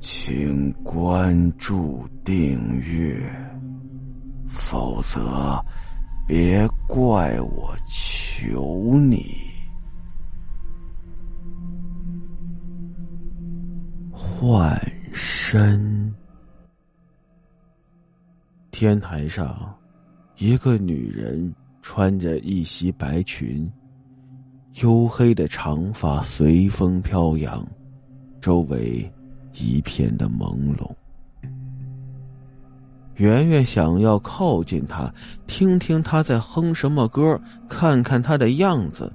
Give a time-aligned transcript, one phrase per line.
[0.00, 3.20] 请关注订阅，
[4.48, 5.62] 否则
[6.26, 9.26] 别怪我求你。
[14.10, 14.80] 换
[15.12, 16.12] 身。
[18.70, 19.76] 天台上，
[20.38, 23.70] 一个女人穿着一袭白裙，
[24.72, 27.62] 黝黑的长发随风飘扬，
[28.40, 29.12] 周围
[29.52, 30.90] 一片的朦胧。
[33.16, 35.12] 圆圆想要靠近他，
[35.46, 39.12] 听听他在哼什么歌，看看他的样子。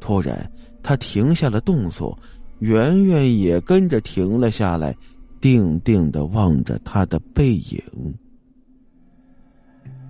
[0.00, 0.50] 突然，
[0.82, 2.18] 他停下了动作，
[2.58, 4.96] 圆圆也跟着停了下来，
[5.40, 7.80] 定定的望着他的背影。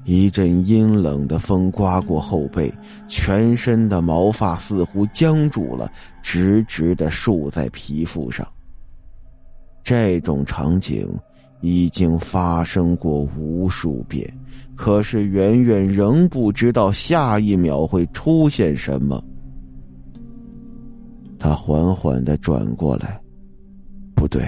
[0.04, 2.72] 一阵阴冷的风刮过后背，
[3.06, 8.48] 全身的毛发似乎僵住了，直直的竖在皮肤上。
[9.88, 11.08] 这种场景
[11.62, 14.30] 已经发生过无数遍，
[14.76, 19.24] 可是圆圆仍不知道下一秒会出现什么。
[21.38, 23.18] 他缓缓的转过来，
[24.14, 24.46] 不对。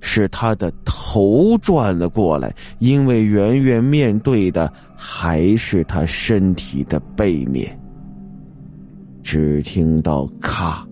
[0.00, 7.78] 是他的头转了过来，因为圆圆面对的还是他身体的背面。
[9.22, 10.84] 只听到咔。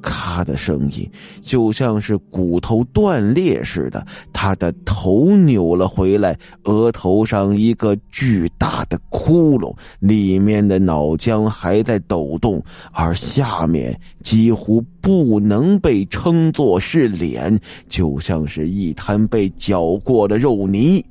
[0.00, 4.06] 咔的声音，就像是骨头断裂似的。
[4.32, 21.04] 他的头扭了回来，额头上一个巨大的窟窿，里面的脑浆还在抖动，而下面几乎不能被称作是脸，就像是一滩被搅过的肉泥。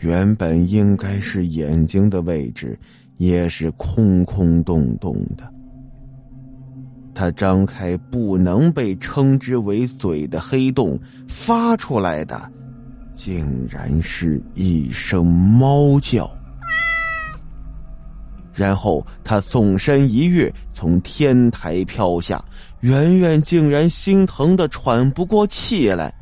[0.00, 2.78] 原本应该是眼睛的位置，
[3.16, 5.53] 也是空空洞洞的。
[7.14, 10.98] 他张开不能被称之为嘴的黑洞，
[11.28, 12.50] 发出来的，
[13.12, 16.28] 竟然是一声猫叫。
[18.52, 22.44] 然后他纵身一跃，从天台飘下，
[22.80, 26.12] 圆圆竟然心疼的喘不过气来。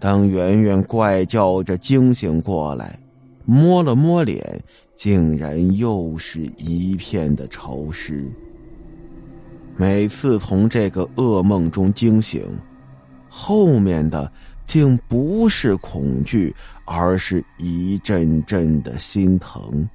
[0.00, 2.98] 当圆圆怪叫着惊醒过来，
[3.44, 4.60] 摸了摸脸，
[4.96, 8.28] 竟然又是一片的潮湿。
[9.80, 12.46] 每次从这个噩梦中惊醒，
[13.30, 14.30] 后面的
[14.66, 16.54] 竟不是恐惧，
[16.84, 19.88] 而是一阵阵的心疼。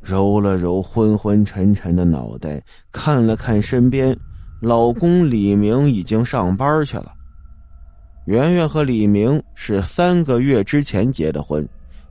[0.00, 2.58] 揉了揉昏昏沉沉的脑袋，
[2.90, 4.16] 看了看身边，
[4.62, 7.12] 老公李明已经上班去了。
[8.24, 11.68] 圆圆和李明是三个月之前结的婚，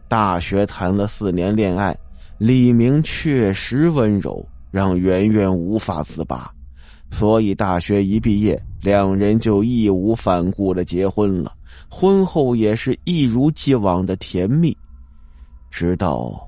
[0.07, 1.97] 大学谈了四年恋爱，
[2.37, 4.47] 李明确实温柔。
[4.71, 6.51] 让圆圆无法自拔，
[7.11, 11.53] 所以大学一毕业，两人就义无反顾的结婚了。
[11.89, 14.75] 婚后也是一如既往的甜蜜，
[15.71, 16.47] 直到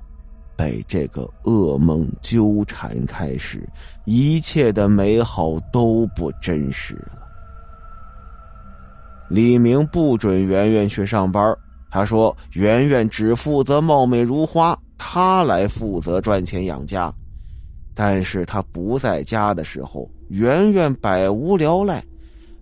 [0.56, 3.68] 被这个噩梦纠缠开始，
[4.04, 7.18] 一切的美好都不真实了。
[9.28, 11.56] 李明不准圆圆去上班，
[11.90, 17.12] 他说：“圆圆只负责貌美如花，他来负责赚钱养家。”
[17.94, 22.02] 但是他不在家的时候，圆圆百无聊赖，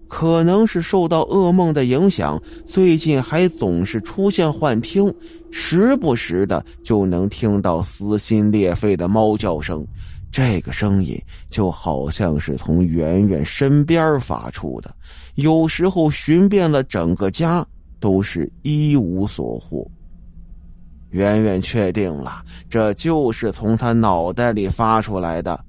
[0.09, 5.13] 可能是受到噩梦的影响，最近还总是出现幻听，
[5.51, 9.87] 时不时的就能听到撕心裂肺的猫叫声，
[10.33, 14.93] 这个声音就好像是从圆圆身边发出的，
[15.37, 17.65] 有时候寻遍了整个家，
[18.01, 19.89] 都是一无所获。
[21.10, 25.65] 圆圆确定了，这就是从他脑袋里发出来的，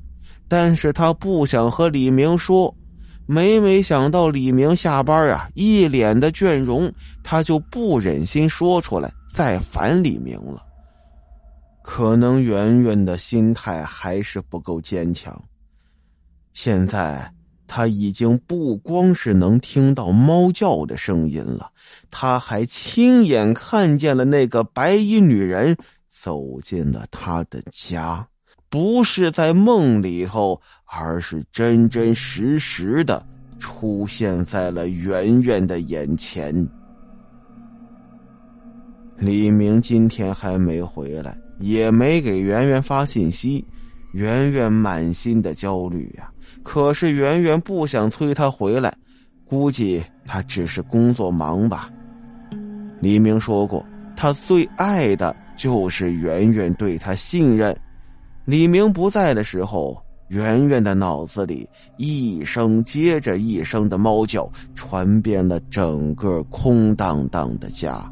[0.47, 2.73] 但是他不想和李明说。
[3.27, 6.91] 每每想到李明下班啊，一脸的倦容，
[7.23, 10.61] 他就不忍心说出来，再烦李明了。
[11.81, 15.41] 可能圆圆的心态还是不够坚强。
[16.53, 17.31] 现在。
[17.73, 21.71] 他已经不光是能听到猫叫的声音了，
[22.09, 25.77] 他还亲眼看见了那个白衣女人
[26.09, 28.27] 走进了他的家，
[28.67, 33.25] 不是在梦里头，而是真真实实的
[33.57, 36.53] 出现在了圆圆的眼前。
[39.17, 43.65] 李明今天还没回来，也没给圆圆发信息，
[44.13, 46.29] 圆圆满心的焦虑呀。
[46.63, 48.93] 可是圆圆不想催他回来，
[49.45, 51.89] 估计他只是工作忙吧。
[52.99, 53.85] 黎明说过，
[54.15, 57.75] 他最爱的就是圆圆对他信任。
[58.45, 61.67] 李明不在的时候，圆圆的脑子里
[61.97, 68.07] 一声接着一声的猫叫传遍了整个空荡荡的家。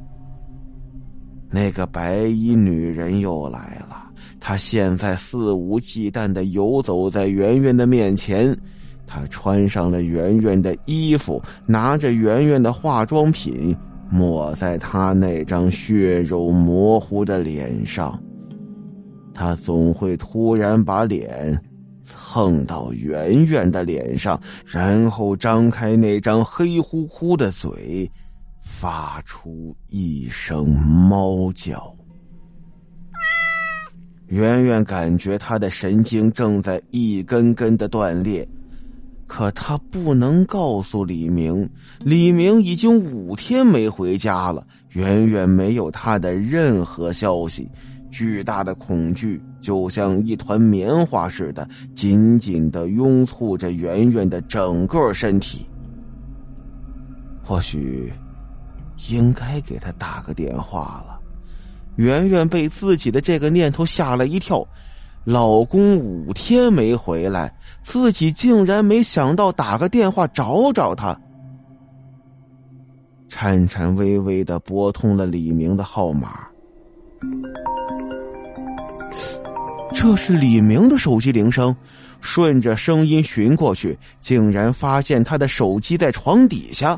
[1.51, 4.08] 那个白衣女人又来了，
[4.39, 8.57] 他现在肆无忌惮的游走在圆圆的面前，
[9.06, 13.75] 他穿上了圆圆的衣服，拿着圆圆的化妆品
[14.09, 18.19] 抹在她那张血肉模糊的脸上。
[19.33, 21.59] 他总会突然把脸。
[22.12, 28.09] 蹭到圆圆的脸上，然后张开那张黑乎乎的嘴，
[28.59, 31.95] 发出一声猫叫。
[34.29, 38.47] 圆圆感觉他的神经正在一根根的断裂，
[39.25, 41.67] 可他不能告诉李明，
[41.99, 47.67] 李明已经五天没回家了，圆圆没有他的任何消息。
[48.11, 55.65] 巨大的恐惧就像一团棉花似的，紧紧的拥簇着圆圆的整个身体。
[57.43, 58.11] 或许，
[59.09, 61.19] 应该给他打个电话了。
[61.99, 64.65] 圆圆被自己的这个念头吓了一跳，
[65.25, 67.53] 老公五天没回来，
[67.83, 71.19] 自己竟然没想到打个电话找找他。
[73.27, 76.47] 颤颤巍巍的拨通了李明的号码。
[79.93, 81.75] 这是李明的手机铃声，
[82.21, 86.97] 顺着声音寻过去，竟然发现他的手机在床底下。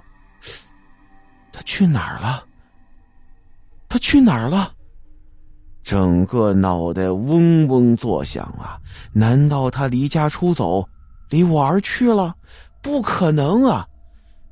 [1.52, 2.46] 他去哪儿了？
[3.90, 4.72] 他去哪儿了？
[5.84, 8.80] 整个脑袋嗡嗡作响啊！
[9.14, 10.88] 难道他离家出走，
[11.30, 12.36] 离我而去了？
[12.82, 13.88] 不可能啊！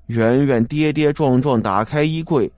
[0.07, 2.51] 圆圆跌跌撞撞打开衣柜，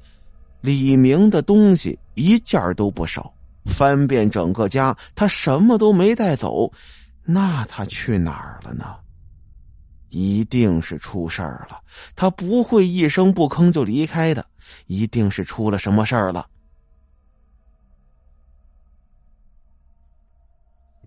[0.62, 3.34] 李明的东西一件都不少。
[3.66, 6.72] 翻遍整个家，他什么都没带走，
[7.24, 8.96] 那他去哪儿了呢？
[10.10, 11.80] 一定是出事儿了，
[12.16, 14.46] 他不会一声不吭就离开的，
[14.88, 16.46] 一定是出了什么事儿了。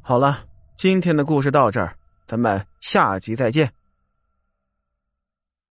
[0.07, 0.45] 好了，
[0.77, 1.97] 今天的故事到这儿，
[2.27, 3.73] 咱们下集再见。